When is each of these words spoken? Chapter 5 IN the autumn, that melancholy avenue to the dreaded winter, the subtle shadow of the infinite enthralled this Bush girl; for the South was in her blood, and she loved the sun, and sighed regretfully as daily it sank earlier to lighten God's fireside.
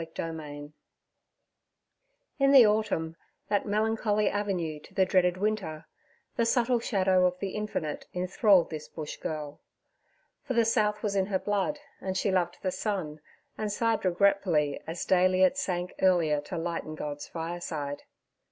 Chapter 0.15 0.35
5 0.35 0.71
IN 2.39 2.51
the 2.51 2.65
autumn, 2.65 3.15
that 3.49 3.67
melancholy 3.67 4.27
avenue 4.31 4.79
to 4.79 4.95
the 4.95 5.05
dreaded 5.05 5.37
winter, 5.37 5.85
the 6.37 6.43
subtle 6.43 6.79
shadow 6.79 7.27
of 7.27 7.37
the 7.37 7.51
infinite 7.51 8.07
enthralled 8.11 8.71
this 8.71 8.87
Bush 8.87 9.17
girl; 9.17 9.61
for 10.43 10.55
the 10.55 10.65
South 10.65 11.03
was 11.03 11.15
in 11.15 11.27
her 11.27 11.37
blood, 11.37 11.77
and 11.99 12.17
she 12.17 12.31
loved 12.31 12.57
the 12.63 12.71
sun, 12.71 13.19
and 13.59 13.71
sighed 13.71 14.03
regretfully 14.03 14.81
as 14.87 15.05
daily 15.05 15.43
it 15.43 15.55
sank 15.55 15.93
earlier 16.01 16.41
to 16.41 16.57
lighten 16.57 16.95
God's 16.95 17.27
fireside. 17.27 18.01